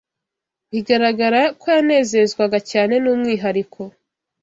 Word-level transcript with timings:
Bigaragara 0.71 1.41
ko 1.59 1.65
yanezezwaga 1.75 2.57
cyane 2.71 2.93
n’umwihariko 3.03 3.81